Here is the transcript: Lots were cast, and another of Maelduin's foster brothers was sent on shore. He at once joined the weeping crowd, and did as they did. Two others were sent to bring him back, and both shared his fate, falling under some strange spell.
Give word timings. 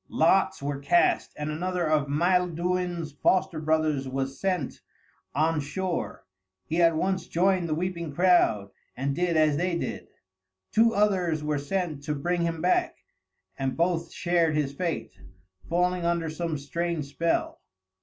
Lots 0.09 0.63
were 0.63 0.79
cast, 0.79 1.31
and 1.37 1.51
another 1.51 1.87
of 1.87 2.07
Maelduin's 2.09 3.11
foster 3.11 3.59
brothers 3.59 4.07
was 4.09 4.39
sent 4.39 4.81
on 5.35 5.59
shore. 5.59 6.25
He 6.65 6.81
at 6.81 6.95
once 6.95 7.27
joined 7.27 7.69
the 7.69 7.75
weeping 7.75 8.11
crowd, 8.11 8.71
and 8.97 9.15
did 9.15 9.37
as 9.37 9.57
they 9.57 9.77
did. 9.77 10.07
Two 10.71 10.95
others 10.95 11.43
were 11.43 11.59
sent 11.59 12.01
to 12.05 12.15
bring 12.15 12.41
him 12.41 12.63
back, 12.63 12.95
and 13.59 13.77
both 13.77 14.11
shared 14.11 14.55
his 14.55 14.73
fate, 14.73 15.11
falling 15.69 16.03
under 16.03 16.31
some 16.31 16.57
strange 16.57 17.05
spell. 17.05 17.61